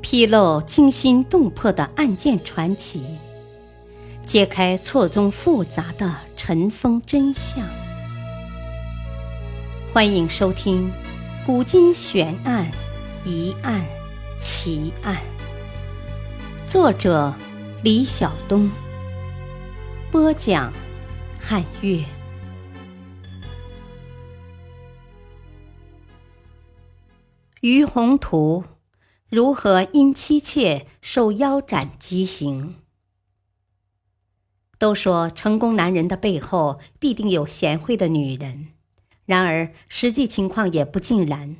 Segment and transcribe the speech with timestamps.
[0.00, 3.02] 披露惊心动魄的案件传奇，
[4.24, 7.66] 揭开错综复杂的尘封真相。
[9.92, 10.88] 欢迎收听
[11.46, 12.70] 《古今悬案、
[13.24, 13.84] 疑案、
[14.40, 15.16] 奇案》，
[16.70, 17.34] 作者
[17.82, 18.70] 李晓东，
[20.12, 20.72] 播讲
[21.40, 22.02] 汉月。
[27.60, 28.62] 于宏图
[29.30, 32.76] 如何因妻妾受腰斩极刑？
[34.78, 38.68] 都说成功男人的背后必定有贤惠的女人，
[39.26, 41.56] 然而实际情况也不尽然。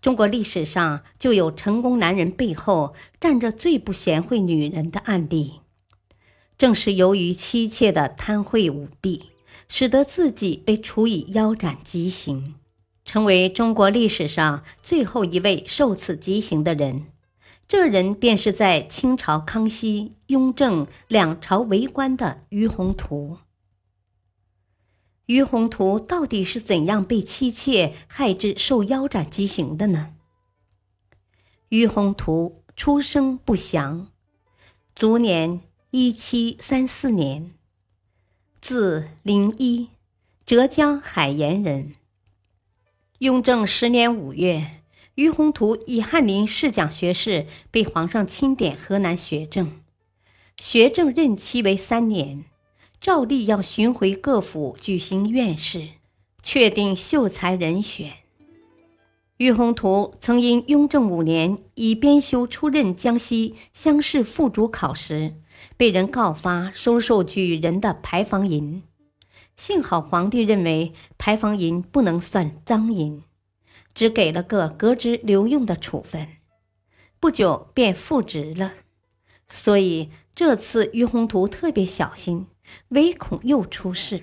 [0.00, 5.54] 中国历史上就有成功男人背后站着最不贤惠女人的案例。
[6.56, 9.30] 正是由于妻妾的贪贿舞弊，
[9.66, 12.54] 使得自己被处以腰斩极刑。
[13.08, 17.06] 成为中国历史上最后一位受此极刑的人，
[17.66, 23.38] 这人便是在清朝康熙、雍正两朝为官的于宏图。
[25.24, 30.14] 于宏图到底是怎样被妻妾害至受腰斩极刑的呢？
[31.70, 34.08] 于宏图出生不详，
[34.94, 37.52] 卒年一七三四年，
[38.60, 39.88] 字灵一，
[40.44, 41.94] 浙江海盐人。
[43.18, 44.82] 雍正十年五月，
[45.16, 49.80] 于宏图以翰林侍讲学士被皇上钦点河南学政，
[50.56, 52.44] 学政任期为三年，
[53.00, 55.88] 照例要巡回各府举行院试，
[56.44, 58.12] 确定秀才人选。
[59.38, 65.34] 于宏图曾因雍正五年以编修出任江西乡试副主考时，
[65.76, 68.84] 被人告发收受举人的牌坊银。
[69.58, 73.24] 幸好皇帝认为牌坊银不能算赃银，
[73.92, 76.28] 只给了个革职留用的处分，
[77.18, 78.74] 不久便复职了。
[79.48, 82.46] 所以这次于宏图特别小心，
[82.90, 84.22] 唯恐又出事。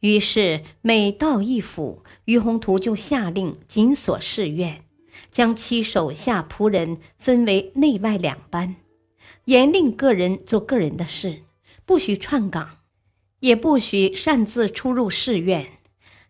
[0.00, 4.84] 于是每到一府，于宏图就下令紧锁寺院，
[5.32, 8.76] 将其手下仆人分为内外两班，
[9.46, 11.44] 严令个人做个人的事，
[11.86, 12.75] 不许串岗。
[13.40, 15.78] 也不许擅自出入寺院，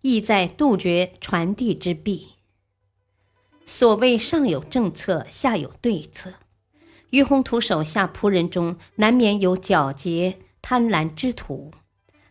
[0.00, 2.28] 意在杜绝传递之弊。
[3.66, 6.34] 所谓上有政策，下有对策。
[7.10, 11.70] 于宏图手下仆人中，难免有狡黠贪婪之徒，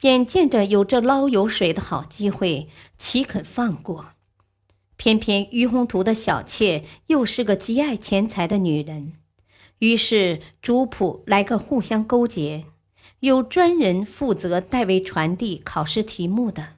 [0.00, 4.08] 眼见着有这捞油水的好机会，岂肯放过？
[4.96, 9.14] 偏偏于宏图的小妾又是个极爱钱财的女人，
[9.78, 12.64] 于是主仆来个互相勾结。
[13.24, 16.74] 有专人负责代为传递考试题目的，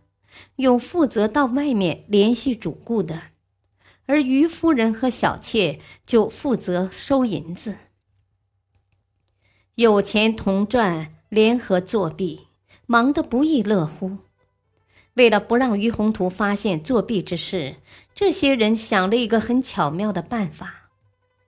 [0.55, 3.21] 有负责到外面联系主顾的，
[4.07, 7.79] 而于夫人和小妾就负责收银子。
[9.75, 12.43] 有钱同赚，联合作弊，
[12.87, 14.19] 忙得不亦乐乎。
[15.15, 17.79] 为了不让于宏图发现作弊之事，
[18.15, 20.91] 这些人想了一个很巧妙的办法：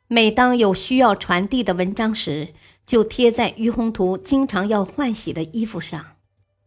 [0.08, 2.53] 每当有需要传递的文章时，
[2.88, 6.16] 就贴在于宏图经常要换洗的衣服上，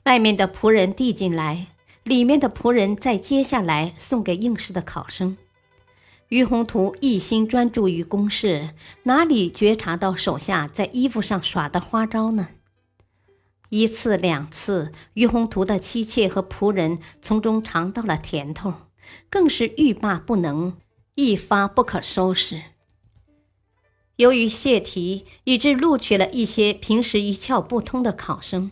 [0.03, 1.69] 外面的仆人递进来，
[2.03, 5.35] 里面的仆人再接下来送给应试的考生。
[6.27, 8.69] 于宏图一心专注于公事，
[9.03, 12.49] 哪里觉察到手下在衣服上耍的花招呢？
[13.69, 18.73] 一次两次，于宏图的妻妾和仆人从中尝到了甜头，
[19.27, 20.77] 更是欲罢不能，
[21.15, 22.61] 一发不可收拾。
[24.21, 28.69] 由于泄题，以致录取了一些平时一窍不通的考生。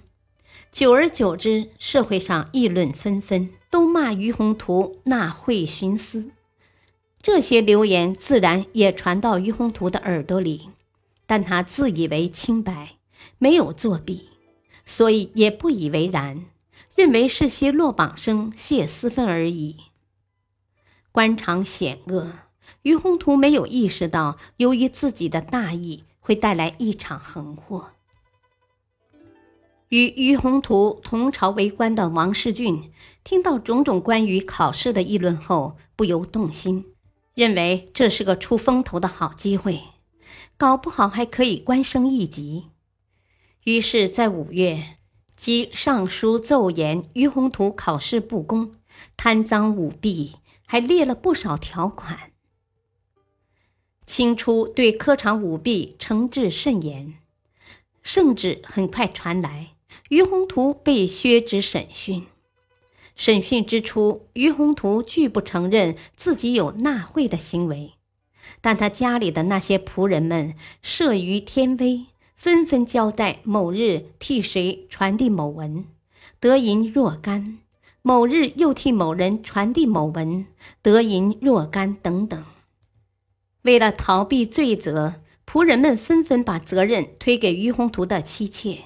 [0.72, 6.30] 久而久之，社会上议论纷纷，都骂于宏图纳贿徇私。
[7.20, 10.70] 这些流言自然也传到于宏图的耳朵里，
[11.26, 12.98] 但他自以为清白，
[13.40, 14.30] 没有作弊，
[14.86, 16.46] 所以也不以为然，
[16.96, 19.78] 认为是些落榜生泄私愤而已。
[21.12, 22.49] 官场险恶。
[22.84, 27.92] 于宏图没有意识到，由于自己的大意，会带来一场横祸。
[29.90, 32.92] 与于宏图同朝为官的王世俊，
[33.24, 36.86] 听到种种关于考试的议论后，不由动心，
[37.34, 39.82] 认为这是个出风头的好机会，
[40.58, 42.68] 搞不好还可以官升一级。
[43.64, 44.98] 于是，在五月，
[45.36, 48.74] 即上书奏言于宏图考试不公、
[49.18, 50.36] 贪赃舞弊，
[50.68, 52.32] 还列了不少条款。
[54.10, 57.14] 清初对科场舞弊惩治甚严，
[58.02, 59.76] 圣旨很快传来，
[60.10, 62.26] 于宏图被削职审讯。
[63.16, 67.92] 审讯之初，于宏图拒不承认自己有纳贿的行为，
[68.62, 75.86] 但他家里的那些仆人们慑于天威，纷纷交代某日替谁传递某文，
[76.40, 77.60] 得银若干；
[78.02, 80.48] 某日又替某人传递某文，
[80.82, 82.44] 得银若干等等。
[83.70, 88.86] 为了逃避罪责，仆人们纷纷把责任推给于洪图的妻妾，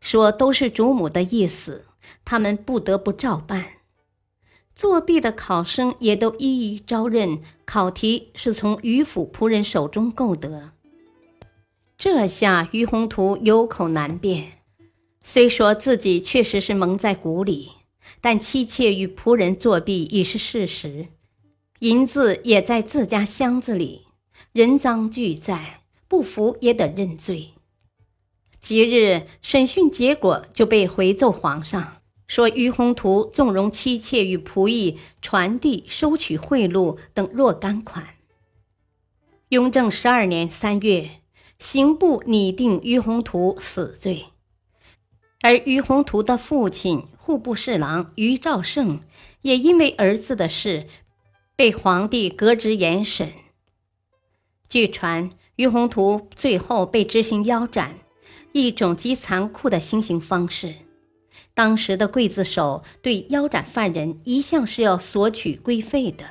[0.00, 1.84] 说都是主母的意思，
[2.24, 3.74] 他们不得不照办。
[4.74, 10.72] 作弊的考生也都一一招认，考题是从于府仆人手中购得。
[11.96, 14.64] 这下于宏图有口难辩，
[15.22, 17.70] 虽说自己确实是蒙在鼓里，
[18.20, 21.06] 但妻妾与仆人作弊已是事实，
[21.78, 24.06] 银子也在自家箱子里，
[24.52, 27.50] 人赃俱在，不服也得认罪。
[28.60, 31.94] 即日审讯结果就被回奏皇上。
[32.26, 38.16] 说于宏图纵容妻妾与仆役传递、收取贿赂等若干款。
[39.48, 41.22] 雍正十二年三月，
[41.58, 44.26] 刑部拟定于宏图死罪，
[45.40, 49.00] 而于宏图的父亲户部侍郎于兆盛
[49.40, 50.86] 也因为儿子的事
[51.56, 53.32] 被皇帝革职严审。
[54.68, 58.00] 据传，于宏图最后被执行腰斩，
[58.52, 60.74] 一种极残酷的行刑方式。
[61.54, 66.24] 当时的刽子手对腰斩犯人一向是要索取规费的，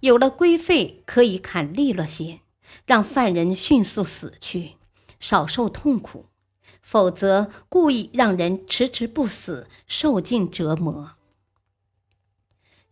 [0.00, 2.40] 有了规费可以砍利落些，
[2.86, 4.72] 让犯人迅速死去，
[5.20, 6.30] 少受痛苦；
[6.82, 11.12] 否则故意让人迟迟不死，受尽折磨。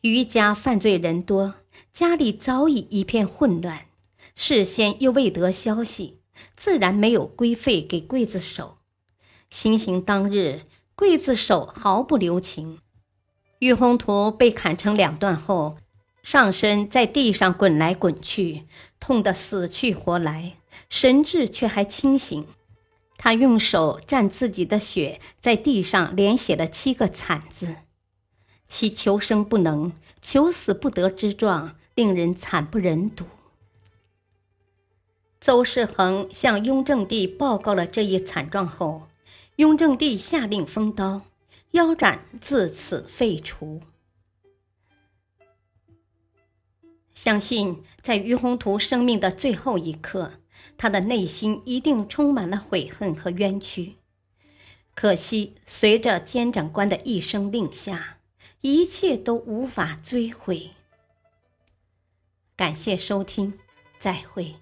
[0.03, 1.55] 余家犯罪人多，
[1.93, 3.87] 家里早已一片混乱，
[4.45, 6.19] 事先又未得消息，
[6.57, 8.79] 自然没有规费给刽子手。
[9.49, 10.63] 行刑当日。
[10.97, 12.79] 刽子手毫不留情，
[13.61, 15.77] 玉宏图被砍成两段后，
[16.25, 18.67] 上身在地上滚来滚去，
[18.99, 20.57] 痛得死去活来，
[20.89, 22.47] 神志却还清醒。
[23.17, 27.77] 他用手蘸自己的血，在地上连写了七个惨字，
[28.69, 33.25] 其求生不能、求死不得之状，令人惨不忍睹。
[35.43, 39.09] 邹世恒向雍正帝报告了这一惨状后。
[39.57, 41.23] 雍正帝下令封刀，
[41.73, 43.83] 腰斩自此废除。
[47.13, 50.35] 相信在于宏图生命的最后一刻，
[50.79, 53.97] 他的内心一定充满了悔恨和冤屈。
[54.95, 58.19] 可惜，随着监长官的一声令下，
[58.61, 60.71] 一切都无法追回。
[62.55, 63.59] 感谢收听，
[63.99, 64.62] 再会。